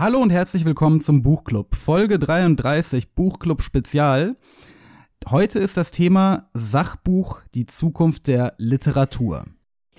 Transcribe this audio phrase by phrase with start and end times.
[0.00, 4.34] Hallo und herzlich willkommen zum Buchclub, Folge 33, Buchclub Spezial.
[5.28, 9.44] Heute ist das Thema Sachbuch, die Zukunft der Literatur.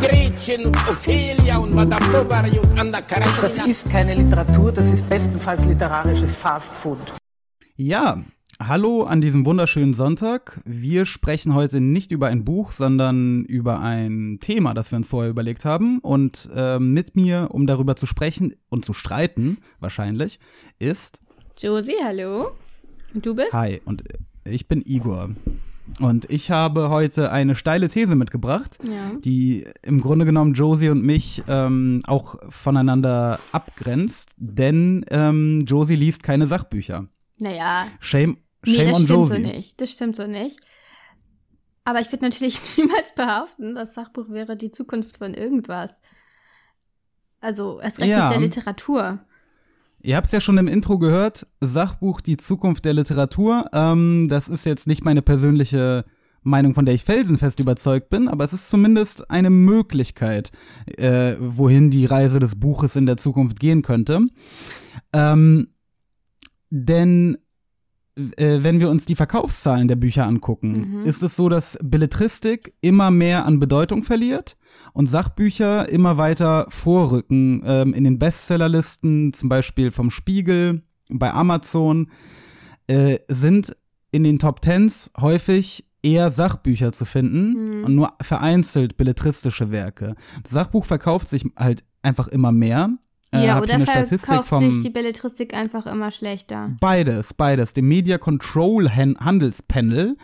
[0.00, 3.42] Gretchen und Ophelia und Madame Bovary und Anna Karenina.
[3.42, 6.98] Das ist keine Literatur, das ist bestenfalls literarisches Fastfood.
[7.76, 8.22] Ja,
[8.60, 10.62] hallo an diesem wunderschönen Sonntag.
[10.64, 15.30] Wir sprechen heute nicht über ein Buch, sondern über ein Thema, das wir uns vorher
[15.30, 15.98] überlegt haben.
[15.98, 20.40] Und äh, mit mir, um darüber zu sprechen und zu streiten, wahrscheinlich,
[20.78, 21.20] ist
[21.58, 22.52] Josie, hallo.
[23.14, 23.52] Und du bist?
[23.52, 24.02] Hi und
[24.44, 25.30] ich bin Igor.
[26.00, 29.18] Und ich habe heute eine steile These mitgebracht, Ja.
[29.18, 36.22] die im Grunde genommen Josie und mich ähm, auch voneinander abgrenzt, denn ähm, Josie liest
[36.22, 37.08] keine Sachbücher.
[37.38, 39.32] Naja, Shame, nee, shame das on stimmt Josie.
[39.42, 39.80] so nicht.
[39.80, 40.60] Das stimmt so nicht.
[41.84, 46.00] Aber ich würde natürlich niemals behaupten, das Sachbuch wäre die Zukunft von irgendwas.
[47.40, 48.26] Also erst recht Ja.
[48.28, 49.18] nicht der Literatur.
[50.04, 53.66] Ihr habt es ja schon im Intro gehört, Sachbuch Die Zukunft der Literatur.
[53.72, 56.04] Ähm, das ist jetzt nicht meine persönliche
[56.42, 60.50] Meinung, von der ich felsenfest überzeugt bin, aber es ist zumindest eine Möglichkeit,
[60.98, 64.26] äh, wohin die Reise des Buches in der Zukunft gehen könnte.
[65.12, 65.68] Ähm,
[66.70, 67.38] denn
[68.14, 73.46] wenn wir uns die Verkaufszahlen der Bücher angucken, ist es so, dass Belletristik immer mehr
[73.46, 74.56] an Bedeutung verliert
[74.92, 82.10] und Sachbücher immer weiter vorrücken ähm, in den Bestsellerlisten, zum Beispiel vom Spiegel, bei Amazon,
[82.86, 83.76] äh, sind
[84.10, 90.16] in den Top Tens häufig eher Sachbücher zu finden und nur vereinzelt belletristische Werke.
[90.42, 92.90] Das Sachbuch verkauft sich halt einfach immer mehr.
[93.34, 96.70] Äh, ja, oder verkauft sich die Belletristik einfach immer schlechter.
[96.80, 97.72] Beides, beides.
[97.72, 100.16] Dem Media Control Han- Handelspanel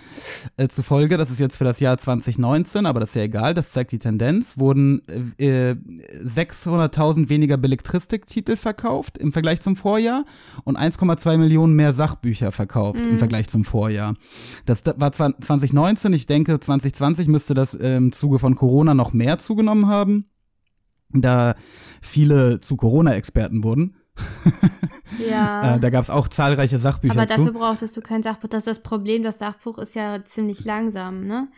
[0.59, 3.73] äh, zufolge, das ist jetzt für das Jahr 2019, aber das ist ja egal, das
[3.73, 5.01] zeigt die Tendenz, wurden
[5.39, 5.77] äh, äh,
[6.23, 10.25] 600.000 weniger Belletristiktitel verkauft im Vergleich zum Vorjahr
[10.65, 14.15] und 1,2 Millionen mehr Sachbücher verkauft im Vergleich zum Vorjahr.
[14.67, 18.95] Das da- war zwar 2019, ich denke 2020 müsste das äh, im Zuge von Corona
[18.95, 20.27] noch mehr zugenommen haben,
[21.11, 21.55] da
[22.01, 23.97] viele zu Corona-Experten wurden.
[25.29, 25.75] Ja.
[25.75, 27.39] Äh, da gab es auch zahlreiche Sachbücher Aber zu.
[27.39, 28.49] dafür brauchtest du kein Sachbuch.
[28.49, 29.23] Das ist das Problem.
[29.23, 31.49] Das Sachbuch ist ja ziemlich langsam, ne?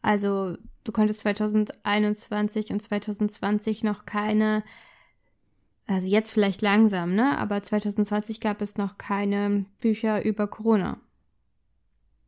[0.00, 4.62] Also, du konntest 2021 und 2020 noch keine,
[5.86, 7.36] also jetzt vielleicht langsam, ne?
[7.36, 10.98] Aber 2020 gab es noch keine Bücher über Corona.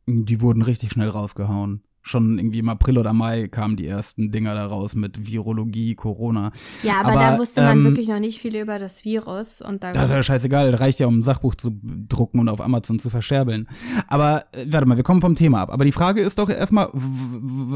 [0.05, 1.81] Die wurden richtig schnell rausgehauen.
[2.05, 6.51] Schon irgendwie im April oder Mai kamen die ersten Dinger da raus mit Virologie, Corona.
[6.83, 9.83] Ja, aber, Aber, da wusste man ähm, wirklich noch nicht viel über das Virus und
[9.83, 12.99] da Das ist ja scheißegal, reicht ja, um ein Sachbuch zu drucken und auf Amazon
[12.99, 13.69] zu verscherbeln.
[14.07, 15.71] Aber äh, warte mal, wir kommen vom Thema ab.
[15.71, 16.91] Aber die Frage ist doch erstmal,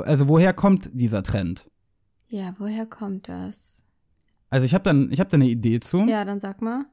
[0.03, 1.69] also woher kommt dieser Trend?
[2.27, 3.85] Ja, woher kommt das?
[4.49, 5.99] Also ich habe dann, ich habe da eine Idee zu.
[6.05, 6.85] Ja, dann sag mal.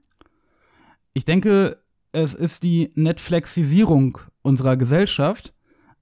[1.15, 1.79] Ich denke,
[2.13, 5.55] es ist die Netflixisierung unserer Gesellschaft.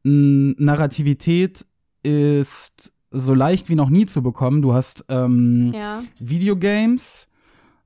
[0.04, 1.66] Narrativität
[2.02, 4.62] ist so leicht wie noch nie zu bekommen.
[4.62, 6.02] Du hast ähm, Ja.
[6.18, 7.28] Videogames,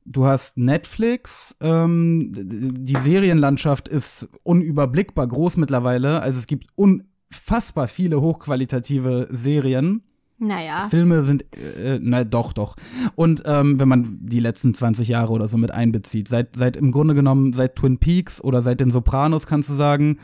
[0.05, 6.23] du hast Netflix, ähm, die Serienlandschaft ist unüberblickbar groß mittlerweile.
[6.23, 10.03] Also es gibt unfassbar viele hochqualitative Serien.
[10.39, 10.87] Naja.
[10.91, 12.77] Filme sind, äh, na doch, doch.
[13.15, 16.93] Und ähm, wenn man die letzten 20 Jahre oder so mit einbezieht, seit, seit im
[16.93, 20.19] Grunde genommen, seit Twin Peaks oder seit den Sopranos kannst du sagen,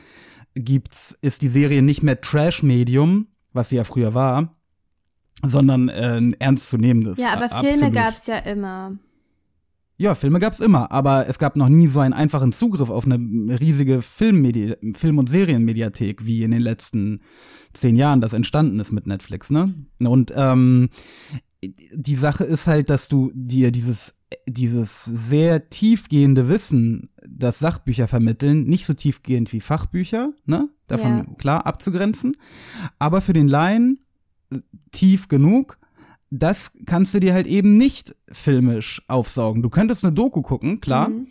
[0.54, 4.54] gibt's, ist die Serie nicht mehr Trash-Medium, was sie ja früher war,
[5.42, 7.18] sondern äh, ein ernstzunehmendes.
[7.18, 7.94] Ja, aber Filme absolut.
[7.94, 8.96] gab's ja immer.
[9.98, 13.60] Ja, Filme gab's immer, aber es gab noch nie so einen einfachen Zugriff auf eine
[13.60, 17.20] riesige Filmmedi Film- und Serienmediathek, wie in den letzten
[17.72, 19.72] zehn Jahren das entstanden ist mit Netflix, ne?
[20.00, 20.88] Und ähm,
[21.62, 28.64] die Sache ist halt, dass du dir dieses, dieses sehr tiefgehende Wissen, das Sachbücher vermitteln,
[28.64, 30.68] nicht so tiefgehend wie Fachbücher, ne?
[30.86, 31.34] Davon Ja.
[31.38, 32.36] klar abzugrenzen.
[32.98, 34.00] Aber für den Laien
[34.52, 34.58] äh,
[34.90, 35.78] tief genug,
[36.30, 39.62] das kannst du dir halt eben nicht filmisch aufsaugen.
[39.62, 41.10] Du könntest eine Doku gucken, klar.
[41.10, 41.26] Mhm.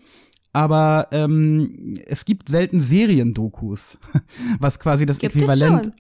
[0.54, 3.98] Aber ähm, es gibt selten Seriendokus,
[4.60, 5.92] was quasi das Gibt Äquivalent.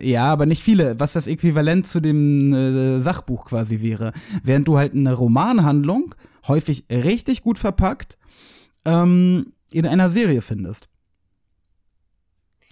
[0.00, 4.12] Ja, aber nicht viele, was das Äquivalent zu dem äh, Sachbuch quasi wäre.
[4.42, 6.14] Während du halt eine Romanhandlung
[6.48, 8.18] häufig richtig gut verpackt
[8.84, 10.88] ähm, in einer Serie findest.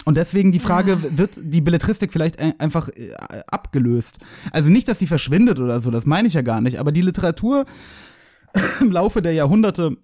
[0.06, 1.18] Und deswegen die Frage, Ah.
[1.18, 3.10] wird die Belletristik vielleicht ein- einfach äh,
[3.46, 4.18] abgelöst?
[4.50, 7.02] Also nicht, dass sie verschwindet oder so, das meine ich ja gar nicht, aber die
[7.02, 7.64] Literatur
[8.80, 9.96] im Laufe der Jahrhunderte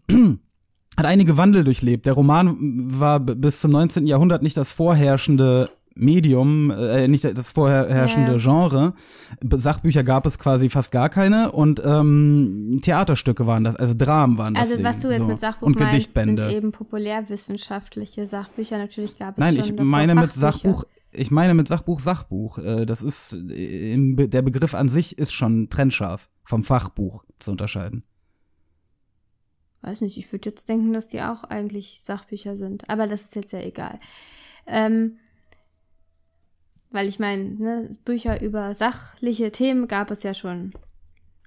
[0.97, 2.07] hat einige Wandel durchlebt.
[2.07, 2.57] Der Roman
[2.99, 4.07] war bis zum 19.
[4.07, 8.39] Jahrhundert nicht das vorherrschende Medium, äh, nicht das vorherrschende Ja.
[8.39, 8.93] Genre.
[9.55, 14.55] Sachbücher gab es quasi fast gar keine und ähm, Theaterstücke waren das, also Dramen waren
[14.55, 14.71] das.
[14.71, 15.29] Also was du jetzt so.
[15.29, 18.79] mit Sachbuch und meinst, sind eben populärwissenschaftliche Sachbücher.
[18.79, 20.33] Natürlich gab es Nein, schon ich meine mit.
[20.33, 22.59] Sachbuch, ich meine mit Sachbuch Sachbuch.
[22.59, 23.97] Äh, Das ist äh,
[24.27, 28.05] der Begriff an sich ist schon trennscharf vom Fachbuch zu unterscheiden.
[29.83, 32.89] Weiß nicht, ich würde jetzt denken, dass die auch eigentlich Sachbücher sind.
[32.91, 33.99] Aber das ist jetzt ja egal.
[34.67, 35.19] Ähm,
[36.91, 40.73] weil ich meine, ne, Bücher über sachliche Themen gab es ja schon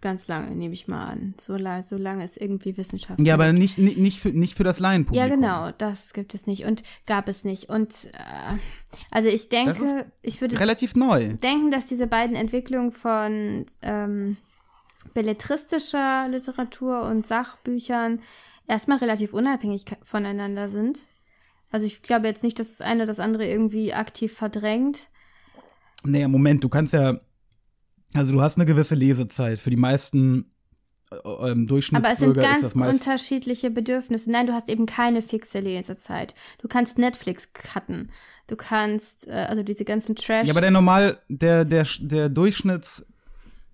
[0.02, 1.34] ganz lange, nehme ich mal an.
[1.40, 4.64] So, la so lange es irgendwie Wissenschaft Ja, aber nicht, nicht, nicht, für, nicht für
[4.64, 5.28] das Laienpublikum.
[5.30, 7.70] Ja, genau, das gibt es nicht und gab es nicht.
[7.70, 8.58] Und äh,
[9.12, 11.34] also ich denke, ich würde Relativ neu.
[11.36, 14.38] denken, dass diese beiden Entwicklungen von ähm,
[15.14, 18.20] belletristischer Literatur und Sachbüchern
[18.68, 21.06] erstmal relativ unabhängig voneinander sind.
[21.72, 25.10] Also ich glaube jetzt nicht, dass das eine das andere irgendwie aktiv verdrängt.
[26.04, 27.20] Naja, Moment, du kannst ja,
[28.14, 29.60] also du hast eine gewisse Lesezeit.
[29.60, 30.52] Für die meisten
[31.12, 33.00] äh, ähm, Aber es sind Durchschnittsbürger ist ganz das meist.
[33.00, 34.32] unterschiedliche Bedürfnisse.
[34.32, 36.34] Nein, du hast eben keine fixe Lesezeit.
[36.60, 38.12] Du kannst Netflix cutten.
[38.48, 40.48] Du kannst, äh, also diese ganzen Trash.
[40.48, 42.30] Ja, aber der normal, der, der, der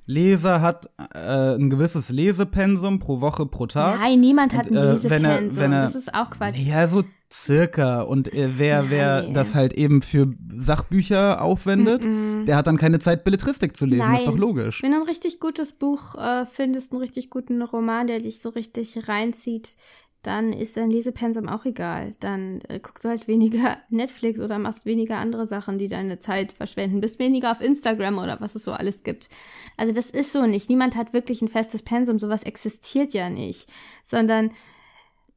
[0.08, 4.00] Durchschnittsleser hat äh, ein gewisses Lesepensum pro Woche, pro Tag.
[4.00, 5.60] Nein, niemand hat Und, ein äh, wenn er- Lesepensum.
[5.60, 6.58] wenn er- das ist auch Quatsch.
[6.60, 8.02] Ja, so circa.
[8.02, 9.34] Und äh, wer, wer Nein.
[9.34, 12.06] das halt eben für Sachbücher aufwendet,
[12.48, 14.06] der hat dann keine Zeit, Belletristik zu lesen.
[14.06, 14.16] Nein.
[14.16, 14.84] Ist doch logisch.
[14.84, 18.50] Wenn du ein richtig gutes Buch äh, findest, einen richtig guten Roman, der dich so
[18.50, 19.76] richtig reinzieht,
[20.26, 22.16] dann ist dein Lesepensum auch egal.
[22.20, 26.52] Dann äh, guckst du halt weniger Netflix oder machst weniger andere Sachen, die deine Zeit
[26.52, 27.02] verschwenden.
[27.02, 29.30] Bist weniger auf Instagram oder was es so alles gibt.
[29.78, 30.70] Also das ist so nicht.
[30.70, 32.18] Niemand hat wirklich ein festes Pensum.
[32.18, 33.70] Sowas existiert ja nicht.
[34.04, 34.52] Sondern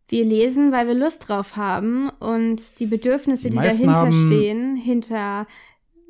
[0.08, 5.46] wir lesen, weil wir Lust drauf haben und die Bedürfnisse, Die die, dahinter stehen, hinter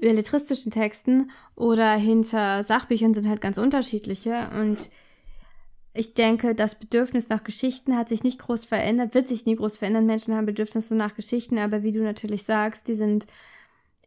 [0.00, 4.90] belletristischen Texten oder hinter Sachbüchern sind halt ganz unterschiedliche und
[5.99, 9.79] ich denke, das Bedürfnis nach Geschichten hat sich nicht groß verändert, wird sich nie groß
[9.79, 10.06] verändern.
[10.06, 13.27] Menschen haben Bedürfnisse nach Geschichten, aber wie du natürlich sagst, die sind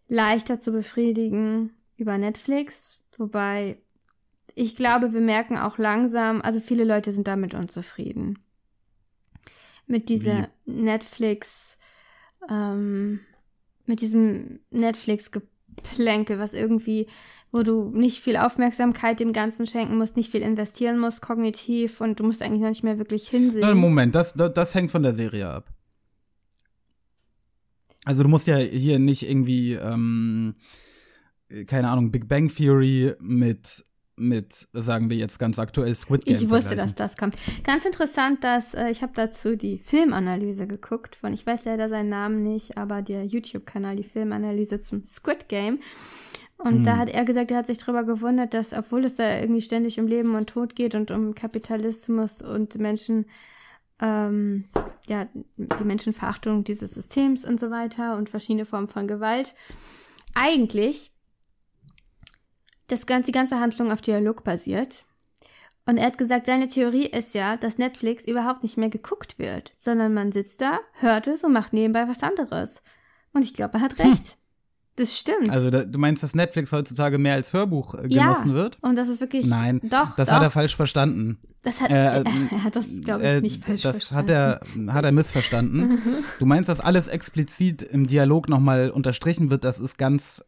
[0.08, 3.78] leichter zu befriedigen über Netflix, wobei
[4.56, 8.40] ich glaube, wir merken auch langsam, also viele Leute sind damit unzufrieden.
[9.86, 11.78] Mit dieser Netflix,
[12.50, 13.20] ähm,
[13.86, 17.08] mit diesem Netflix-Geplänkel, was irgendwie,
[17.52, 22.20] wo du nicht viel Aufmerksamkeit dem Ganzen schenken musst, nicht viel investieren musst, kognitiv und
[22.20, 23.62] du musst eigentlich noch nicht mehr wirklich hinsehen.
[23.62, 25.70] Na, Moment, das, das, das hängt von der Serie ab.
[28.06, 30.56] Also du musst ja hier nicht irgendwie, ähm,
[31.68, 33.84] keine Ahnung, Big Bang Theory mit,
[34.16, 37.36] mit, sagen wir jetzt ganz aktuell, Squid Game Ich wusste, dass das kommt.
[37.64, 42.10] Ganz interessant, dass äh, ich habe dazu die Filmanalyse geguckt von, ich weiß leider seinen
[42.10, 45.80] Namen nicht, aber der YouTube-Kanal, die Filmanalyse zum Squid Game.
[46.64, 46.84] Und Hm.
[46.84, 50.00] da hat er gesagt, er hat sich darüber gewundert, dass, obwohl es da irgendwie ständig
[50.00, 53.26] um Leben und Tod geht und um Kapitalismus und Menschen,
[54.00, 54.66] ähm,
[55.08, 55.28] ja,
[55.58, 59.56] die Menschenverachtung dieses Systems und so weiter und verschiedene Formen von Gewalt,
[60.36, 61.12] eigentlich
[62.88, 65.06] das ganze, die ganze Handlung auf Dialog basiert.
[65.86, 69.74] Und er hat gesagt, seine Theorie ist ja, dass Netflix überhaupt nicht mehr geguckt wird,
[69.76, 72.84] sondern man sitzt da, hört es und macht nebenbei was anderes.
[73.34, 74.38] Und ich glaube, er hat recht.
[74.98, 75.50] Das stimmt.
[75.50, 78.78] Also da, du meinst, dass Netflix heutzutage mehr als Hörbuch äh, ja, genossen wird?
[78.82, 79.48] Und das ist wirklich.
[79.48, 80.36] Nein, Doch, das doch.
[80.36, 81.38] hat er falsch verstanden.
[81.62, 81.94] Das hat, Äh,
[82.52, 84.32] er hat das, glaube ich, Äh, nicht falsch Das verstanden.
[84.36, 85.98] hat er, hat er missverstanden.
[86.40, 90.44] du meinst, dass alles explizit im Dialog nochmal unterstrichen wird, das ist ganz,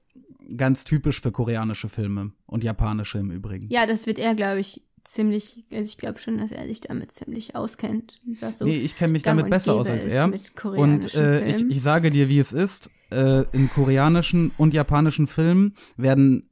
[0.57, 3.67] ganz typisch für koreanische Filme und japanische im Übrigen.
[3.69, 5.63] Ja, das wird er, glaube ich, ziemlich.
[5.71, 8.17] Also ich glaube schon, dass er sich damit ziemlich auskennt.
[8.51, 10.31] So nee, ich kenne mich damit besser aus als er.
[10.63, 12.89] Und äh, ich, ich sage dir, wie es ist.
[13.13, 16.49] Äh, in koreanischen und japanischen Filmen werden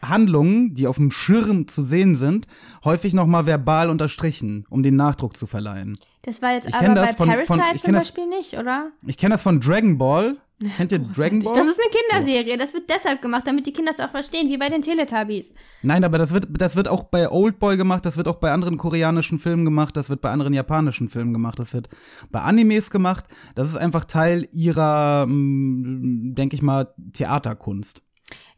[0.00, 2.46] Handlungen, die auf dem Schirm zu sehen sind,
[2.84, 5.98] häufig nochmal verbal unterstrichen, um den Nachdruck zu verleihen.
[6.22, 8.90] das war jetzt ich aber bei von- Parasite von- zum kenn das- Beispiel nicht, oder?
[9.06, 10.36] Ich kenne das von Dragon Ball.
[10.76, 11.54] Kennt ihr Dragon Ball?
[11.54, 11.90] Das ist eine
[12.24, 12.56] Kinderserie.
[12.56, 15.54] Das wird deshalb gemacht, damit die Kinder es auch verstehen, wie bei den Teletubbies.
[15.82, 18.78] Nein, aber das wird, das wird auch bei Oldboy gemacht, das wird auch bei anderen
[18.78, 21.88] koreanischen Filmen gemacht, das wird bei anderen japanischen Filmen gemacht, das wird
[22.30, 23.24] bei Animes gemacht.
[23.54, 28.02] Das ist einfach Teil ihrer, denke ich mal, Theaterkunst.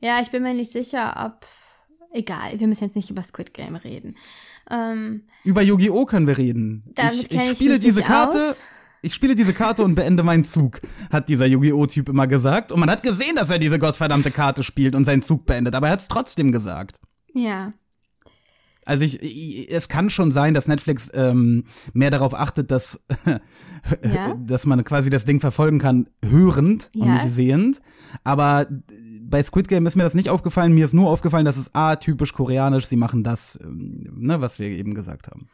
[0.01, 1.47] Ja, ich bin mir nicht sicher, ob.
[2.11, 4.15] Egal, wir müssen jetzt nicht über Squid Game reden.
[4.71, 6.07] Ähm, Über Yu-Gi-Oh!
[6.07, 6.85] können wir reden.
[7.13, 8.39] Ich, ich spiele diese Karte.
[8.39, 8.63] Aus.
[9.03, 12.73] Ich spiele diese Karte und beende meinen Zug, hat dieser Yu-Gi-Oh!-Typ immer gesagt.
[12.73, 15.87] Und man hat gesehen, dass er diese gottverdammte Karte spielt und seinen Zug beendet, aber
[15.89, 17.01] er hat es trotzdem gesagt.
[17.35, 17.71] Ja.
[18.85, 23.05] Also ich, ich, es kann schon sein, dass Netflix ähm, mehr darauf achtet, dass,
[24.03, 24.35] Ja.
[24.35, 27.15] dass man quasi das Ding verfolgen kann, hörend und Ja.
[27.15, 27.83] nicht sehend.
[28.25, 28.67] Aber
[29.23, 30.73] bei Squid Game ist mir das nicht aufgefallen.
[30.73, 34.59] Mir ist nur aufgefallen, dass es A, typisch koreanisch, sie machen das, ähm, ne, was
[34.59, 35.49] wir eben gesagt haben.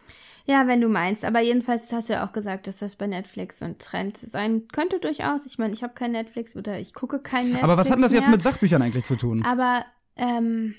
[0.47, 1.25] Ja, wenn du meinst.
[1.25, 4.69] Aber jedenfalls hast du ja auch gesagt, dass das bei Netflix so ein Trend sein
[4.69, 5.47] könnte durchaus.
[5.47, 7.65] Ich meine, ich habe kein Netflix oder ich gucke kein Netflix.
[7.65, 8.33] Aber was hat denn das jetzt mehr.
[8.33, 9.43] mit Sachbüchern eigentlich zu tun?
[9.45, 9.87] Aber
[10.17, 10.75] ähm,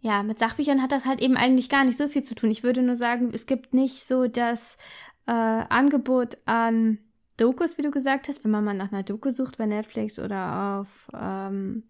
[0.00, 2.50] ja, mit Sachbüchern hat das halt eben eigentlich gar nicht so viel zu tun.
[2.50, 4.76] Ich würde nur sagen, es gibt nicht so das
[5.26, 6.98] äh, Angebot an
[7.38, 10.80] Dokus, wie du gesagt hast, wenn man mal nach einer Doku sucht bei Netflix oder
[10.80, 11.84] auf ähm,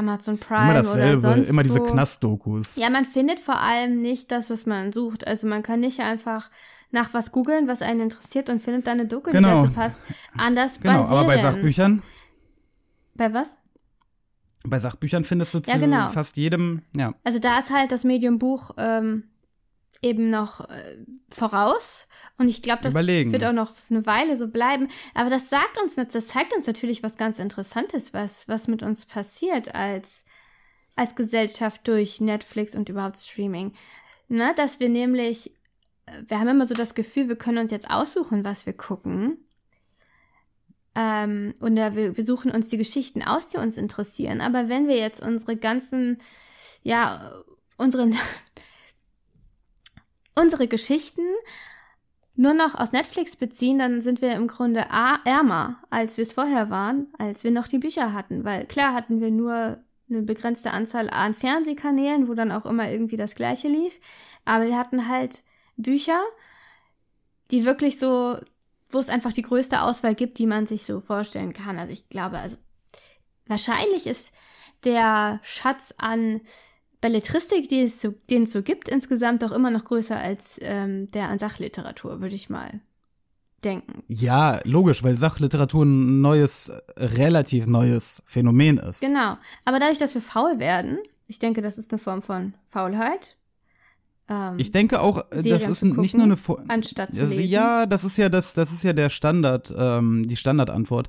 [0.00, 1.80] Amazon Prime Immer oder dasselbe, sonst immer diese.
[1.80, 2.76] Knastdokus.
[2.76, 5.26] Ja, man findet vor allem nicht das, was man sucht.
[5.26, 6.50] Also man kann nicht einfach
[6.90, 9.62] nach was googeln, was einen interessiert und findet dann eine Doku, Genau.
[9.62, 9.98] die dazu passt.
[10.36, 11.18] Anders Genau, bei Serien.
[11.18, 12.02] aber bei Sachbüchern,
[13.14, 13.58] Bei was?
[14.66, 16.08] bei Sachbüchern findest du zu Ja, genau.
[16.08, 17.14] fast jedem, ja.
[17.24, 19.24] Also da ist halt das Medium Buch ähm,
[20.02, 20.96] eben noch äh,
[21.32, 22.08] voraus.
[22.38, 23.32] Und ich glaube, das Überlegen.
[23.32, 24.88] wird auch noch eine Weile so bleiben.
[25.14, 29.06] Aber das sagt uns, das zeigt uns natürlich was ganz Interessantes, was, was mit uns
[29.06, 30.24] passiert als,
[30.96, 33.72] als Gesellschaft durch Netflix und überhaupt Streaming.
[34.28, 34.54] Ne?
[34.56, 35.54] Dass wir nämlich,
[36.06, 39.38] äh, wir haben immer so das Gefühl, wir können uns jetzt aussuchen, was wir gucken.
[40.94, 44.40] Ähm, und wir, wir suchen uns die Geschichten aus, die uns interessieren.
[44.40, 46.18] Aber wenn wir jetzt unsere ganzen,
[46.82, 47.32] ja,
[47.76, 48.10] unsere,
[50.40, 51.22] unsere Geschichten
[52.34, 54.86] nur noch aus Netflix beziehen, dann sind wir im Grunde
[55.24, 58.44] ärmer, als wir es vorher waren, als wir noch die Bücher hatten.
[58.44, 59.78] Weil klar hatten wir nur
[60.08, 64.00] eine begrenzte Anzahl an Fernsehkanälen, wo dann auch immer irgendwie das Gleiche lief.
[64.44, 65.44] Aber wir hatten halt
[65.76, 66.20] Bücher,
[67.50, 68.36] die wirklich so,
[68.88, 71.78] wo es einfach die größte Auswahl gibt, die man sich so vorstellen kann.
[71.78, 72.56] Also ich glaube, also
[73.46, 74.34] wahrscheinlich ist
[74.84, 76.40] der Schatz an
[77.00, 81.06] Belletristik, die es so, den es so gibt, insgesamt auch immer noch größer als ähm,
[81.08, 82.80] der an Sachliteratur, würde ich mal
[83.64, 84.02] denken.
[84.08, 89.00] Ja, logisch, weil Sachliteratur ein neues, relativ neues Phänomen ist.
[89.00, 89.36] Genau.
[89.64, 93.36] Aber dadurch, dass wir faul werden, ich denke, das ist eine Form von Faulheit.
[94.28, 97.14] Ähm, Ich denke auch, äh, das Serien ist zu nicht gucken, nur eine Vor anstatt
[97.14, 97.44] zu lesen.
[97.44, 101.08] Ja, das ist ja das, das ist ja der Standard, ähm, die Standardantwort.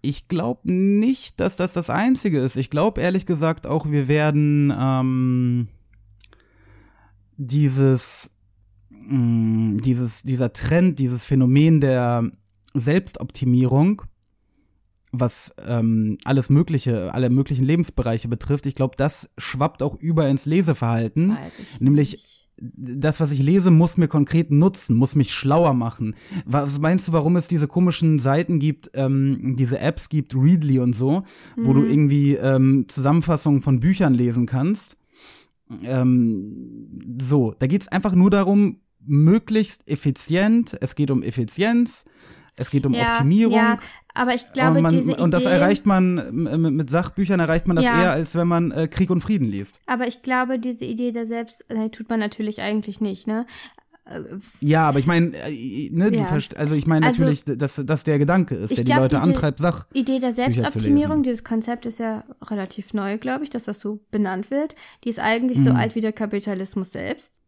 [0.00, 2.56] Ich glaube nicht, dass das das Einzige ist.
[2.56, 5.68] Ich glaube ehrlich gesagt auch, wir werden ähm,
[7.36, 8.32] dieses,
[8.90, 12.30] mh, dieses, dieser Trend, dieses Phänomen der
[12.74, 14.02] Selbstoptimierung,
[15.10, 20.46] was ähm, alles Mögliche, alle möglichen Lebensbereiche betrifft, ich glaube, das schwappt auch über ins
[20.46, 21.28] Leseverhalten.
[21.80, 22.47] Nämlich nicht.
[22.60, 26.14] Das, was ich lese, muss mir konkret nutzen, muss mich schlauer machen.
[26.44, 30.94] Was meinst du, warum es diese komischen Seiten gibt, ähm, diese Apps gibt, Readly und
[30.94, 31.22] so,
[31.56, 34.98] wo du irgendwie ähm, Zusammenfassungen von Büchern lesen kannst?
[35.84, 42.04] Ähm, so, da geht's einfach nur darum, möglichst effizient, es geht um Effizienz,
[42.58, 43.56] es geht um ja, Optimierung.
[43.56, 43.78] Ja,
[44.14, 46.32] aber ich glaube, man, diese Idee, und das erreicht man
[46.74, 48.00] mit Sachbüchern erreicht man das Ja.
[48.00, 49.80] eher, als wenn man äh, Krieg und Frieden liest.
[49.86, 53.46] aber ich glaube, diese Idee der Selbst, äh, tut man natürlich eigentlich nicht, ne?
[54.60, 56.38] Ja, aber ich meine, äh, ne, die Ja.
[56.56, 59.58] also ich meine Also, natürlich, dass das der Gedanke ist, der die glaub, Leute antreibt,
[59.58, 59.86] Sach.
[59.92, 64.50] Idee der Selbstoptimierung, dieses Konzept ist ja relativ neu, glaube ich, dass das so benannt
[64.50, 64.74] wird.
[65.04, 65.76] Die ist eigentlich so Mhm.
[65.76, 67.40] alt wie der Kapitalismus selbst.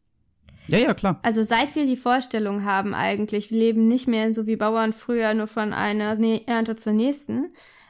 [0.70, 1.20] Ja, ja, klar.
[1.22, 5.34] Also seit wir die Vorstellung haben eigentlich, wir leben nicht mehr so wie Bauern früher
[5.34, 7.46] nur von einer Ne- Ernte zur nächsten,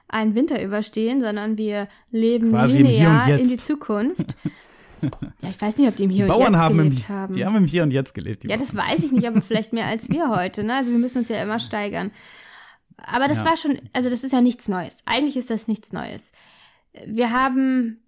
[0.09, 4.35] einen Winter überstehen, sondern wir leben Quasi im linear in die Zukunft.
[5.03, 7.09] ja, ich weiß nicht, ob die im Hier Die und Bauern Jetzt haben im, gelebt
[7.09, 7.35] haben.
[7.35, 8.43] die haben im Hier und Jetzt gelebt.
[8.45, 8.61] Ja, Bauern.
[8.61, 10.65] das weiß ich nicht, aber vielleicht mehr als wir heute.
[10.65, 10.75] Ne?
[10.75, 12.11] Also wir müssen uns ja immer steigern.
[12.97, 13.45] Aber das Ja.
[13.47, 14.99] war schon, also das ist ja nichts Neues.
[15.07, 16.33] Eigentlich ist das nichts Neues.
[17.07, 18.03] Wir haben,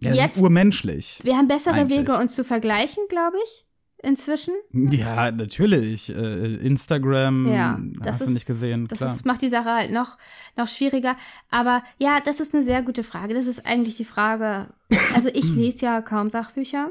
[0.00, 1.20] ja, das jetzt- ist urmenschlich.
[1.22, 2.00] wir haben bessere Eigentlich.
[2.00, 3.66] Wege, uns zu vergleichen, glaube ich,
[4.02, 4.54] inzwischen.
[4.72, 6.10] Ja, natürlich.
[6.10, 9.90] Äh, Instagram, Ja, das hast ist, du nicht gesehen, das ist, macht die Sache halt
[9.90, 10.16] noch,
[10.56, 11.16] noch schwieriger.
[11.50, 13.34] Aber ja, das ist eine sehr gute Frage.
[13.34, 14.68] Das ist eigentlich die Frage.
[15.14, 16.90] Also ich lese ja kaum Sachbücher.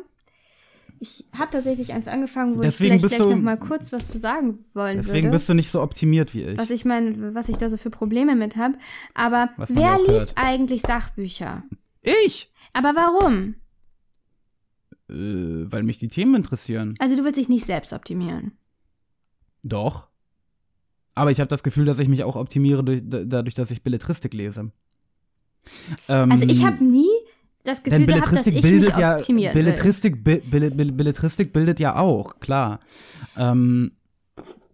[1.00, 4.08] Ich habe tatsächlich eins angefangen, wo Deswegen ich vielleicht gleich du- noch mal kurz was
[4.08, 5.38] zu sagen wollen Deswegen würde.
[5.38, 6.58] bist du nicht so optimiert wie ich.
[6.58, 8.76] was ich meine, was ich da so für Probleme mit habe.
[9.14, 10.34] Aber wer liest hört.
[10.38, 11.64] eigentlich Sachbücher?
[12.26, 12.52] Ich!
[12.74, 13.56] Aber warum?
[15.10, 16.94] Äh, weil mich die Themen interessieren.
[17.00, 18.58] Also du willst dich nicht selbst optimieren.
[19.64, 20.08] Doch.
[21.16, 23.82] Aber ich habe das Gefühl, dass ich mich auch optimiere durch, da- dadurch, dass ich
[23.84, 24.72] Belletristik lese.
[26.08, 27.08] Ähm, Also ich habe nie
[27.64, 29.54] das Gefühl Denn gehabt, dass ich bildet mich ja will.
[29.54, 30.42] Belletristik, Bill-
[30.92, 32.80] Belletristik bildet ja auch, klar.
[33.36, 33.92] Ähm,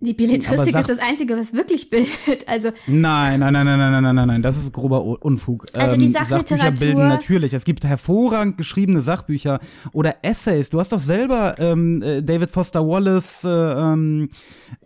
[0.03, 2.45] die Belletristik ist das Einzige, was wirklich bildet.
[2.45, 4.41] Also nein, nein, nein, nein, nein, nein, nein, nein.
[4.41, 5.65] Das ist grober Unfug.
[5.73, 7.53] Also die ähm, Sachliteratur Sachbücher bilden natürlich.
[7.53, 9.59] Es gibt hervorragend geschriebene Sachbücher
[9.93, 10.69] oder Essays.
[10.69, 14.29] Du hast doch selber ähm, äh, David Foster Wallace äh, ähm,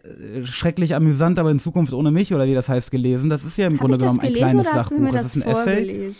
[0.04, 3.32] äh, schrecklich amüsant, aber in Zukunft ohne mich oder wie das heißt gelesen.
[3.32, 5.12] Das ist ja im Hab Grunde genommen ein kleines Sachbuch.
[5.12, 5.50] Das, das, ist ein?
[5.50, 6.12] Essay.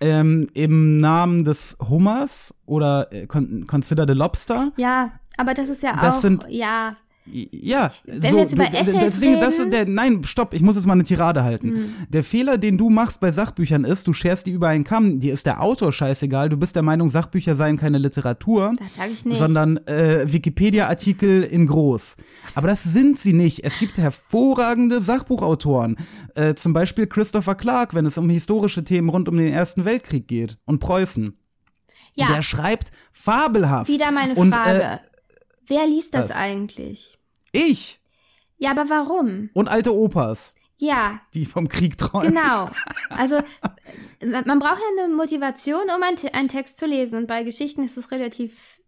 [0.00, 4.72] Ähm, Im Namen des Hummers oder Consider the Lobster.
[4.78, 6.20] Ja, aber das ist ja das auch.
[6.20, 10.74] Sind, ja, ja, Wenn so, wir jetzt über Essays das, der, nein, stopp, ich muss
[10.74, 11.68] jetzt mal eine Tirade halten.
[11.68, 11.94] Hm.
[12.08, 15.32] Der Fehler, den du machst bei Sachbüchern ist, du scherst die über einen Kamm, dir
[15.32, 19.24] ist der Autor scheißegal, du bist der Meinung, Sachbücher seien keine Literatur, das sage ich
[19.24, 19.36] nicht.
[19.36, 22.16] sondern äh, Wikipedia-Artikel in groß.
[22.56, 23.64] Aber das sind sie nicht.
[23.64, 25.96] Es gibt hervorragende Sachbuchautoren,
[26.34, 30.26] äh, zum Beispiel Christopher Clark, wenn es um historische Themen rund um den Ersten Weltkrieg
[30.26, 31.36] geht und Preußen.
[32.16, 33.88] ja, Der schreibt fabelhaft.
[33.88, 34.82] wieder meine und, Frage.
[34.82, 34.98] Äh,
[35.66, 36.36] Wer liest das was?
[36.36, 37.18] eigentlich?
[37.52, 38.00] ich
[38.58, 39.50] Ja, aber warum?
[39.54, 40.54] und alte Opas.
[40.78, 42.28] Ja, die vom Krieg träumen.
[42.28, 42.68] genau.
[43.10, 43.36] Also
[44.20, 47.18] man braucht ja eine Motivation, um einen, einen Text zu lesen.
[47.18, 48.80] Und bei Geschichten ist es relativ,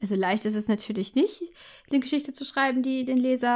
[0.00, 1.42] also leicht ist es natürlich nicht,
[1.90, 3.48] eine Geschichte zu schreiben, die den Leser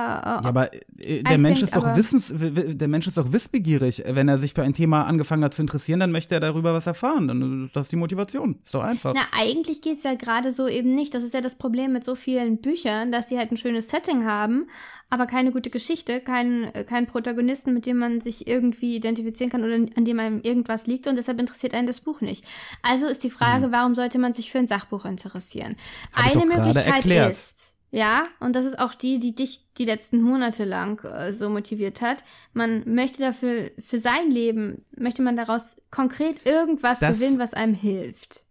[0.42, 0.72] äh, aber
[1.04, 4.02] äh, der Mensch ist doch wissens, der Mensch ist doch wissbegierig.
[4.06, 6.86] Wenn er sich für ein Thema angefangen hat zu interessieren, dann möchte er darüber was
[6.86, 7.28] erfahren.
[7.28, 8.58] Dann ist das die Motivation.
[8.62, 9.14] Ist doch einfach.
[9.14, 11.14] Na, eigentlich geht's ja gerade so eben nicht.
[11.14, 14.24] Das ist ja das Problem mit so vielen Büchern, dass sie halt ein schönes Setting
[14.24, 14.66] haben,
[15.12, 19.74] aber keine gute Geschichte, keinen keinen Protagonisten, mit dem man sich irgendwie identifizieren kann oder
[19.74, 22.44] an dem einem irgendwas liegt und deshalb interessiert einen das Buch nicht.
[22.82, 25.76] Also ist die Frage, warum sollte man sich für ein Sachbuch interessieren?
[26.14, 27.32] Hab Eine Möglichkeit erklärt.
[27.32, 31.50] ist, ja, und das ist auch die, die dich die letzten Monate lang äh, so
[31.50, 32.24] motiviert hat.
[32.54, 37.74] Man möchte dafür, für sein Leben, möchte man daraus konkret irgendwas Das- gewinnen, was einem
[37.74, 38.44] hilft.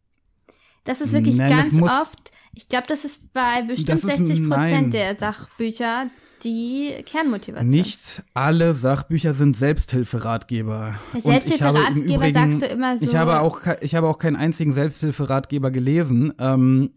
[0.83, 4.39] Das ist wirklich Nein, ganz muss- oft, ich glaube, das ist bei bestimmt ist- 60
[4.41, 4.49] nein.
[4.49, 6.07] Prozent der Sachbücher
[6.43, 7.69] die Kernmotivation.
[7.69, 10.95] Nicht alle Sachbücher sind Selbsthilferatgeber.
[11.21, 15.71] Selbsthilferatgeber Übrigen- sagst du immer so- Ich habe auch, ich habe auch keinen einzigen Selbsthilferatgeber
[15.71, 16.33] gelesen.
[16.39, 16.91] Ähm,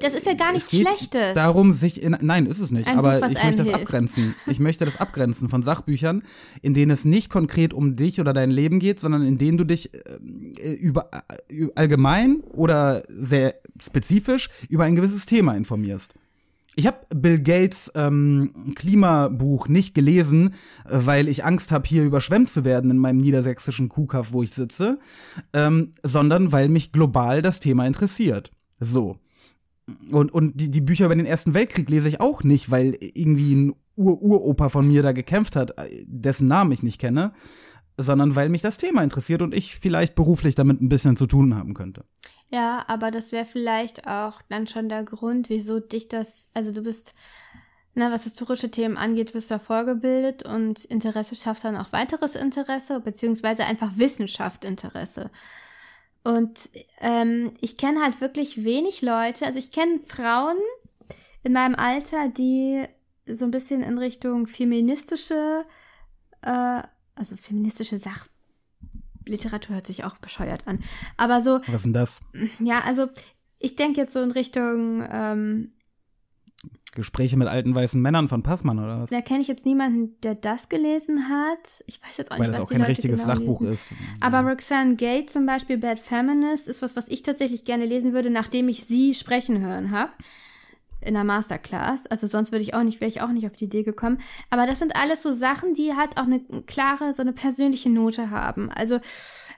[0.00, 1.34] Das ist ja gar nichts Schlechtes.
[1.34, 2.88] Darum sich in, nein, ist es nicht.
[2.88, 3.82] Ein aber Buch, ich möchte das hilft.
[3.82, 4.34] abgrenzen.
[4.46, 6.22] Ich möchte das abgrenzen von Sachbüchern,
[6.60, 9.64] in denen es nicht konkret um dich oder dein Leben geht, sondern in denen du
[9.64, 11.10] dich äh, über
[11.48, 16.14] äh, allgemein oder sehr spezifisch über ein gewisses Thema informierst.
[16.78, 20.50] Ich habe Bill Gates ähm, Klimabuch nicht gelesen,
[20.84, 24.52] äh, weil ich Angst habe, hier überschwemmt zu werden in meinem niedersächsischen Kuhkaff, wo ich
[24.52, 24.98] sitze,
[25.54, 28.52] ähm, sondern weil mich global das Thema interessiert.
[28.78, 29.16] So.
[30.10, 33.54] Und, und die, die Bücher über den Ersten Weltkrieg lese ich auch nicht, weil irgendwie
[33.54, 37.32] ein Ur-Uropa von mir da gekämpft hat, äh, dessen Namen ich nicht kenne,
[37.96, 41.54] sondern weil mich das Thema interessiert und ich vielleicht beruflich damit ein bisschen zu tun
[41.54, 42.04] haben könnte.
[42.52, 46.82] Ja, aber das wäre vielleicht auch dann schon der Grund, wieso dich das, also du
[46.82, 47.14] bist,
[47.94, 53.00] na, was historische Themen angeht, bist du vorgebildet und Interesse schafft dann auch weiteres Interesse,
[53.00, 55.30] beziehungsweise einfach Wissenschaft Interesse.
[56.22, 60.56] Und ähm, ich kenne halt wirklich wenig Leute, also ich kenne Frauen
[61.42, 62.84] in meinem Alter, die
[63.26, 65.64] so ein bisschen in Richtung feministische,
[66.42, 66.82] äh,
[67.14, 67.98] also feministische
[69.26, 70.78] Sachliteratur hört sich auch bescheuert an,
[71.16, 72.20] aber so, Was ist denn das?
[72.60, 73.08] ja, also
[73.58, 75.72] ich denke jetzt so in Richtung, ähm,
[76.94, 79.10] Gespräche mit alten weißen Männern von Passmann oder was?
[79.10, 81.84] da kenne ich jetzt niemanden, der das gelesen hat.
[81.86, 83.60] Ich weiß jetzt auch Weil nicht, das was auch die kein Leute richtiges genau Sachbuch
[83.60, 83.72] lesen.
[83.72, 83.92] ist.
[84.20, 88.30] Aber Roxanne Gate zum Beispiel, Bad Feminist, ist was, was ich tatsächlich gerne lesen würde,
[88.30, 90.12] nachdem ich sie sprechen hören habe.
[91.00, 92.06] In der Masterclass.
[92.06, 94.18] Also sonst würde ich auch nicht, wäre ich auch nicht auf die Idee gekommen.
[94.50, 98.30] Aber das sind alles so Sachen, die halt auch eine klare, so eine persönliche Note
[98.30, 98.70] haben.
[98.70, 98.98] Also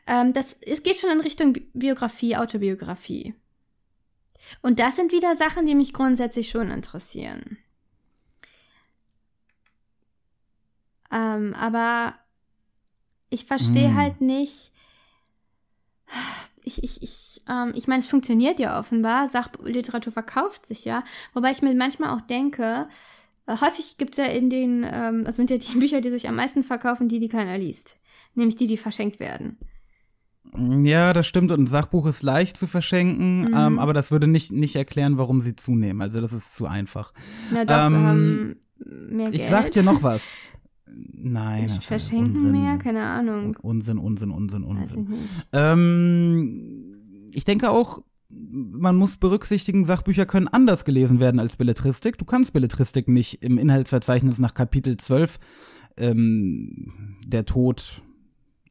[0.07, 3.35] ähm, das, es geht schon in Richtung Bi- Biografie, Autobiografie.
[4.63, 7.59] Und das sind wieder Sachen, die mich grundsätzlich schon interessieren.
[11.11, 12.15] Ähm, aber
[13.31, 13.97] ich verstehe Hm.
[13.97, 14.73] halt nicht.
[16.69, 19.27] Ich, ich, ich, ähm, ich meine, es funktioniert ja offenbar.
[19.27, 21.03] Sachliteratur verkauft sich ja.
[21.35, 22.87] Wobei ich mir manchmal auch denke,
[23.47, 26.29] äh, häufig gibt es ja in den, ähm, das sind ja die Bücher, die sich
[26.29, 27.97] am meisten verkaufen, die, die keiner liest.
[28.35, 29.59] Nämlich die, die verschenkt werden.
[30.57, 31.53] Ja, das stimmt.
[31.53, 33.55] Und ein Sachbuch ist leicht zu verschenken, Mhm.
[33.55, 36.01] ähm, aber das würde nicht, nicht erklären, warum sie zunehmen.
[36.01, 37.13] Also das ist zu einfach.
[37.53, 38.57] Na doch, Ähm, wir haben
[39.17, 39.43] mehr Geld.
[39.43, 40.37] Ich sag dir noch was.
[41.21, 41.65] Nein.
[41.65, 42.53] ist Verschenken Unsinn.
[42.53, 42.79] mehr?
[42.79, 43.57] Keine Ahnung.
[43.63, 45.09] Unsinn, Unsinn, Unsinn, Weiß ich Unsinn.
[45.09, 45.47] nicht.
[45.53, 52.19] Ähm, ich denke auch, man muss berücksichtigen, Sachbücher können anders gelesen werden als Belletristik.
[52.19, 55.39] Du kannst Belletristik nicht im Inhaltsverzeichnis nach Kapitel 12,
[55.97, 58.03] ähm, der Tod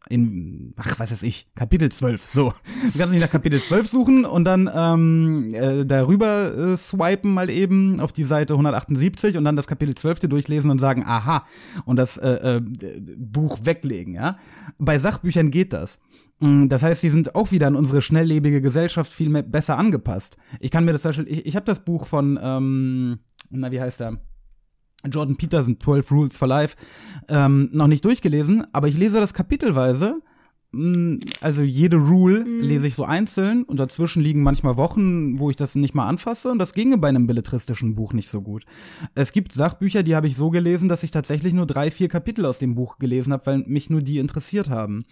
[0.09, 2.53] in, ach, was weiß ich, Kapitel 12, so.
[2.91, 7.49] Du kannst nicht nach Kapitel 12 suchen und dann ähm, äh, darüber äh, swipen mal
[7.49, 11.43] eben auf die Seite 178 und dann das Kapitel 12 dir durchlesen und sagen, aha,
[11.85, 12.61] und das äh, äh,
[13.17, 14.37] Buch weglegen, ja.
[14.77, 15.99] Bei Sachbüchern geht das.
[16.39, 20.37] Mm, Das heißt, die sind auch wieder an unsere schnelllebige Gesellschaft viel mehr, besser angepasst.
[20.59, 23.81] Ich kann mir das zum Beispiel, ich, ich habe das Buch von, ähm, na, wie
[23.81, 24.17] heißt er?
[25.05, 26.75] Jordan Peterson, 12 Rules for Life,
[27.29, 30.21] ähm, noch nicht durchgelesen, aber ich lese das kapitelweise.
[30.71, 35.55] Mm, Also jede Rule lese ich so einzeln und dazwischen liegen manchmal Wochen, wo ich
[35.55, 38.65] das nicht mal anfasse und das ginge bei einem belletristischen Buch nicht so gut.
[39.15, 42.45] Es gibt Sachbücher, die habe ich so gelesen, dass ich tatsächlich nur drei, vier Kapitel
[42.45, 45.05] aus dem Buch gelesen habe, weil mich nur die interessiert haben.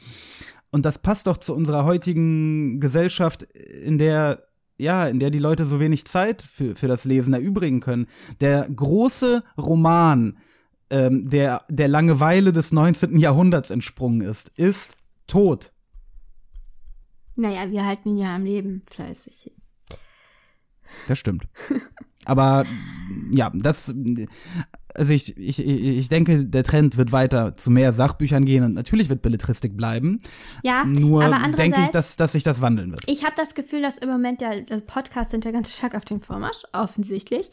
[0.72, 4.45] Und das passt doch zu unserer heutigen Gesellschaft, in der
[4.78, 8.08] ja, in der die Leute so wenig Zeit für, für das Lesen erübrigen können.
[8.42, 10.38] Der große Roman,
[10.90, 13.18] ähm, der der Langeweile des 19.
[13.18, 15.72] Jahrhunderts entsprungen ist, ist tot.
[17.38, 19.52] Naja, wir halten ihn ja am Leben fleißig.
[21.08, 21.48] Das stimmt.
[22.26, 22.66] Aber
[23.32, 23.94] ja, das,
[24.96, 29.10] also ich, ich, ich denke, der Trend wird weiter zu mehr Sachbüchern gehen und natürlich
[29.10, 30.20] wird Belletristik bleiben.
[30.64, 33.04] Ja, Nur aber denke ich, dass, dass sich das wandeln wird.
[33.08, 36.06] Ich habe das Gefühl, dass im Moment ja, also Podcasts sind ja ganz stark auf
[36.06, 37.52] dem Vormarsch, offensichtlich.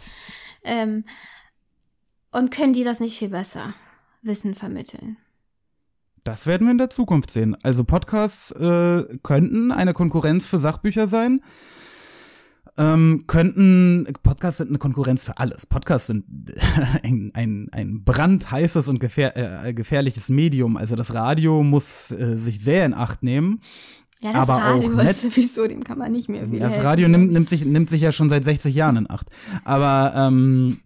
[0.65, 1.05] Ähm,
[2.31, 3.75] und können die das nicht viel besser
[4.23, 5.17] Wissen vermitteln?
[6.25, 7.57] Das werden wir in der Zukunft sehen.
[7.63, 11.43] Also Podcasts äh, könnten eine Konkurrenz für Sachbücher sein.
[12.79, 15.67] Ähm, könnten, Podcasts sind eine Konkurrenz für alles.
[15.67, 16.25] Podcasts sind
[17.03, 20.77] ein, ein, ein brandheißes und gefähr, äh, gefährliches Medium.
[20.79, 23.61] Also das Radio muss äh, sich sehr in Acht nehmen.
[24.21, 26.87] Ja, das Aber Radio auch ist sowieso, dem kann man nicht mehr viel Das helfen.
[26.87, 29.27] Radio nimmt, nimmt, sich, nimmt sich ja schon seit 60 Jahren in Acht.
[29.65, 30.79] Aber ähm,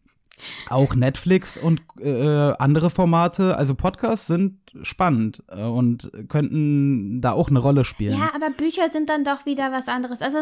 [0.69, 7.49] auch Netflix und äh, andere Formate, also Podcasts sind spannend äh, und könnten da auch
[7.49, 8.19] eine Rolle spielen.
[8.19, 10.21] Ja, aber Bücher sind dann doch wieder was anderes.
[10.21, 10.39] Also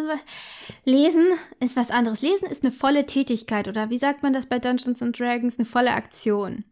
[0.85, 1.27] Lesen
[1.61, 2.23] ist was anderes.
[2.23, 5.59] Lesen ist eine volle Tätigkeit oder wie sagt man das bei Dungeons and Dragons?
[5.59, 6.65] Eine volle Aktion.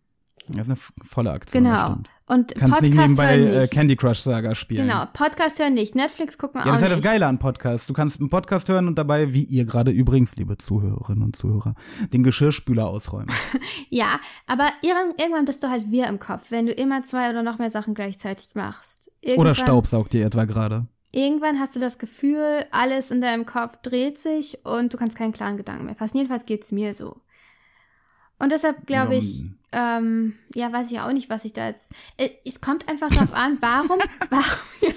[0.49, 1.65] Das ist eine volle Aktion.
[1.65, 1.97] Genau.
[2.27, 3.73] Und kannst Podcast nicht nebenbei hören äh, nicht.
[3.73, 4.87] Candy Crush Saga spielen.
[4.87, 5.95] Genau, Podcast hören nicht.
[5.95, 7.05] Netflix gucken Ja, auch das ist ja das nicht.
[7.05, 7.87] Geile an Podcasts.
[7.87, 11.75] Du kannst einen Podcast hören und dabei, wie ihr gerade übrigens, liebe Zuhörerinnen und Zuhörer,
[12.13, 13.29] den Geschirrspüler ausräumen.
[13.91, 17.59] Ja, aber irgendwann, bist du halt wir im Kopf, wenn du immer zwei oder noch
[17.59, 19.11] mehr Sachen gleichzeitig machst.
[19.21, 20.87] Irgendwann, Oder staubsaugt ihr etwa gerade.
[21.11, 25.33] Irgendwann hast du das Gefühl, alles in deinem Kopf dreht sich und du kannst keinen
[25.33, 26.17] klaren Gedanken mehr fassen.
[26.17, 27.17] Jedenfalls geht's mir so.
[28.39, 31.93] Und deshalb glaube Ja, ich, ähm, ja, weiß ich auch nicht, was ich da jetzt.
[32.17, 33.99] Äh, Es kommt einfach darauf an, warum,
[34.31, 34.45] warum,
[34.81, 34.93] ja.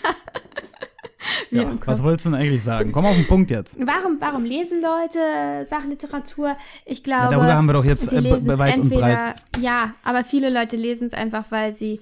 [1.49, 2.91] Ja, was wolltest du denn eigentlich sagen?
[2.91, 3.77] Komm auf den Punkt jetzt.
[3.79, 6.55] Warum, warum lesen Leute Sachliteratur?
[6.85, 7.33] Ich glaube.
[7.33, 9.35] darüber haben wir doch jetzt, äh, weit und entweder, breit.
[9.59, 11.99] Ja, aber viele Leute lesen es einfach, weil sie,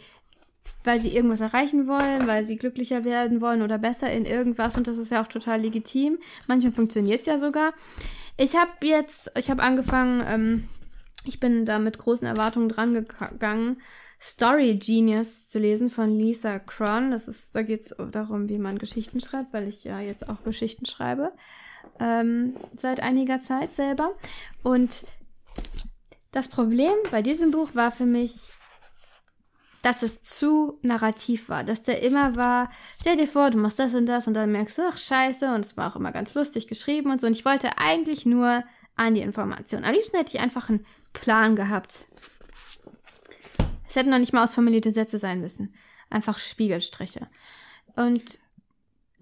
[0.83, 4.87] weil sie irgendwas erreichen wollen, weil sie glücklicher werden wollen oder besser in irgendwas und
[4.87, 6.17] das ist ja auch total legitim.
[6.47, 7.73] Manchmal funktioniert es ja sogar.
[8.37, 10.63] Ich habe jetzt, ich habe angefangen, ähm,
[11.25, 13.77] ich bin da mit großen Erwartungen dran gegangen,
[14.19, 17.11] Story Genius zu lesen von Lisa Cron.
[17.11, 20.43] Das ist, da geht es darum, wie man Geschichten schreibt, weil ich ja jetzt auch
[20.43, 21.33] Geschichten schreibe.
[21.99, 24.11] Ähm, seit einiger Zeit selber.
[24.63, 25.03] Und
[26.31, 28.49] das Problem bei diesem Buch war für mich,
[29.83, 33.93] dass es zu narrativ war, dass der immer war, stell dir vor, du machst das
[33.93, 36.67] und das und dann merkst du, ach scheiße, und es war auch immer ganz lustig
[36.67, 37.27] geschrieben und so.
[37.27, 38.63] Und ich wollte eigentlich nur
[38.95, 39.83] an die Information.
[39.83, 42.07] Am liebsten hätte ich einfach einen Plan gehabt.
[43.87, 45.73] Es hätten noch nicht mal ausformulierte Sätze sein müssen.
[46.09, 47.27] Einfach Spiegelstriche.
[47.95, 48.39] Und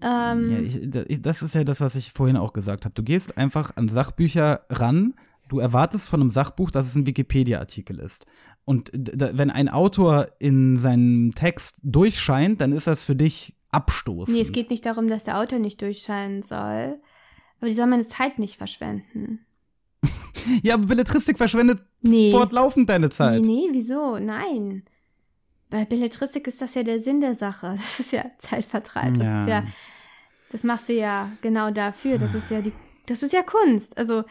[0.00, 2.94] ähm, Ja, ich, da- ich- das ist ja das, was ich vorhin auch gesagt habe.
[2.94, 5.14] Du gehst einfach an Sachbücher ran.
[5.48, 8.26] Du erwartest von einem Sachbuch, dass es ein Wikipedia-Artikel ist.
[8.64, 14.36] Und wenn ein Autor in seinem Text durchscheint, dann ist das für dich abstoßend.
[14.36, 17.00] Nee, es geht nicht darum, dass der Autor nicht durchscheinen soll.
[17.60, 19.44] Aber die soll meine Zeit nicht verschwenden.
[20.62, 22.30] Ja, aber Belletristik verschwendet Nee.
[22.32, 23.42] fortlaufend deine Zeit.
[23.42, 24.18] Nee, nee, wieso?
[24.18, 24.84] Nein.
[25.70, 27.74] Bei Belletristik ist das ja der Sinn der Sache.
[27.76, 29.14] Das ist ja Zeitvertreib.
[29.14, 29.42] Das Ja.
[29.42, 29.64] ist ja,
[30.50, 32.18] das machst du ja genau dafür.
[32.18, 32.72] Das ist ja die,
[33.06, 33.96] das ist ja Kunst.
[33.96, 34.24] Also,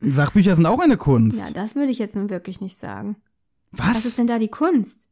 [0.00, 1.40] Sachbücher sind auch eine Kunst.
[1.40, 3.16] ja, das würde ich jetzt nun wirklich nicht sagen.
[3.72, 4.16] Was ist Was?
[4.16, 5.08] denn da die Kunst?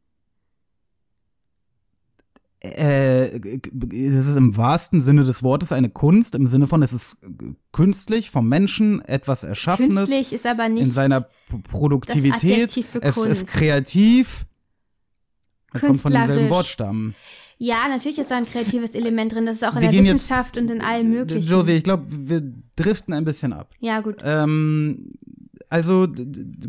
[2.63, 7.17] Äh, es ist im wahrsten Sinne des Wortes eine Kunst, im Sinne von, es ist
[7.71, 9.95] künstlich vom Menschen etwas Erschaffenes.
[10.09, 11.25] Künstlich ist aber nicht in seiner
[11.69, 12.77] Produktivität.
[13.01, 14.45] Es ist kreativ.
[15.73, 16.49] Es kommt von demselben.
[16.51, 17.15] Wortstamm.
[17.57, 19.45] Ja, natürlich ist da ein kreatives Element drin.
[19.45, 21.47] Das ist auch in Wir der gehen jetzt- Wissenschaft und in allem möglichen.
[21.49, 22.41] Josie, ich glaube, wir
[22.75, 23.73] driften ein bisschen ab.
[23.79, 24.17] Ja, gut.
[24.23, 25.13] Ähm,
[25.71, 26.05] also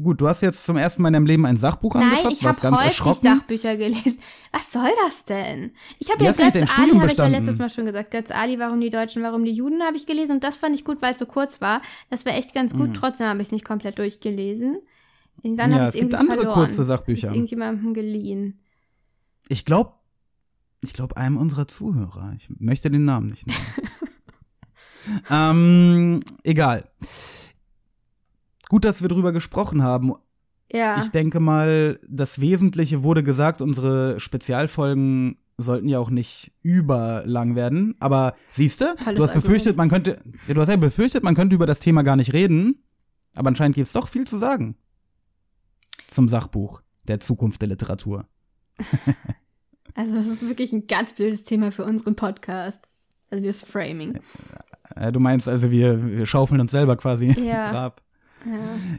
[0.01, 2.47] gut, du hast jetzt zum ersten Mal in deinem Leben ein Sachbuch Nein, angefasst, ich
[2.47, 3.23] habe ganz häufig erschrocken.
[3.23, 4.21] Sachbücher gelesen.
[4.53, 5.73] Was soll das denn?
[5.99, 8.13] Ich habe ja Götz Ali, habe ich ja letztes Mal schon gesagt.
[8.13, 10.37] Götz Ali, warum die Deutschen, warum die Juden, habe ich gelesen.
[10.37, 11.83] Und das fand ich gut, weil es so kurz war.
[12.11, 12.95] Das war echt ganz gut.
[12.95, 14.79] Trotzdem habe ich es nicht komplett durchgelesen.
[15.43, 15.77] Und Dann Mhm.
[15.77, 16.55] Ja, habe ich es irgendwie andere verloren.
[16.55, 17.27] kurze Sachbücher.
[17.27, 18.61] Ist irgendjemandem geliehen.
[19.49, 19.95] Ich glaube,
[20.81, 22.35] ich glaube einem unserer Zuhörer.
[22.37, 23.59] Ich möchte den Namen nicht nennen.
[25.31, 26.89] ähm, egal.
[28.73, 30.15] Gut, dass wir drüber gesprochen haben.
[30.73, 31.03] Ja.
[31.03, 33.61] Ich denke mal, das Wesentliche wurde gesagt.
[33.61, 37.97] Unsere Spezialfolgen sollten ja auch nicht überlang werden.
[38.01, 39.77] Aber siehst du, du hast befürchtet, Argument.
[39.77, 42.83] man könnte, ja, du hast ja befürchtet, man könnte über das Thema gar nicht reden.
[43.35, 44.75] Aber anscheinend gibt es doch viel zu sagen.
[46.07, 48.27] Zum Sachbuch der Zukunft der Literatur.
[49.95, 52.87] Also, das ist wirklich ein ganz blödes Thema für unseren Podcast.
[53.31, 54.21] Also, das Framing.
[55.13, 57.71] Du meinst also, wir, wir schaufeln uns selber quasi Ja.
[57.73, 58.01] Grab.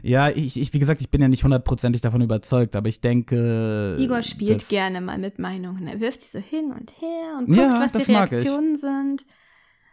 [0.02, 3.96] Ja, ich, ich, wie gesagt, ich bin ja nicht hundertprozentig davon überzeugt, aber ich denke.
[3.98, 5.86] Igor spielt gerne mal mit Meinungen.
[5.86, 8.12] Er wirft sie so hin und her und guckt, Ja, was die.
[8.12, 9.24] Reaktionen sind.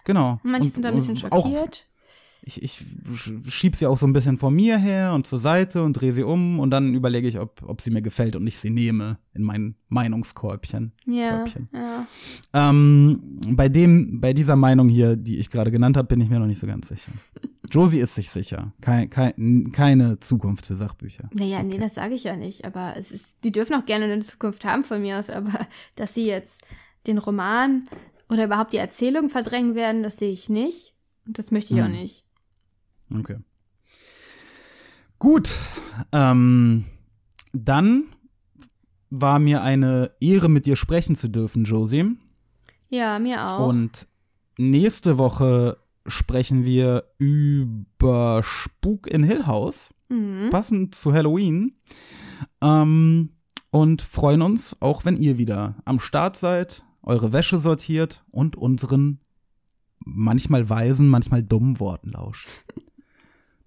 [0.06, 0.40] Genau.
[0.44, 1.86] Manche Und- sind da ein bisschen und auch schockiert.
[2.44, 5.84] Ich, ich sch- schieb sie auch so ein bisschen vor mir her und zur Seite
[5.84, 8.58] und drehe sie um und dann überlege ich, ob, ob sie mir gefällt und ich
[8.60, 10.92] sie nehme in mein Meinungskorbchen.
[11.06, 11.70] Ja, Körbchen.
[11.74, 12.08] ja.
[12.54, 16.40] Ähm, bei dem, bei dieser Meinung hier, die ich gerade genannt habe, bin ich mir
[16.40, 17.12] noch nicht so ganz sicher.
[17.70, 18.74] Josie ist sich sicher.
[18.82, 21.30] Kein, kein, keine Zukunft für Sachbücher.
[21.34, 22.66] Naja, nee, das sage ich ja nicht.
[22.66, 25.30] Aber es ist, die dürfen auch gerne eine Zukunft haben von mir aus.
[25.30, 25.52] Aber
[25.96, 26.66] dass sie jetzt
[27.08, 27.86] den Roman
[28.30, 30.96] oder überhaupt die Erzählung verdrängen werden, das sehe ich nicht.
[31.26, 31.92] Und das möchte ich auch Hm.
[31.94, 32.26] nicht.
[33.14, 33.38] Okay.
[35.20, 35.54] Gut.
[36.12, 36.86] Ähm,
[37.54, 38.06] dann
[39.10, 42.18] war mir eine Ehre, mit dir sprechen zu dürfen, Josie.
[42.90, 43.68] Ja, mir auch.
[43.68, 44.08] Und
[44.58, 50.50] nächste Woche sprechen wir über Spuk in Hill House, mhm.
[50.50, 51.76] passend zu Halloween.
[52.62, 53.30] Ähm,
[53.70, 59.20] und freuen uns, auch wenn ihr wieder am Start seid, eure Wäsche sortiert und unseren
[60.04, 62.50] manchmal weisen, manchmal dummen Worten lauscht.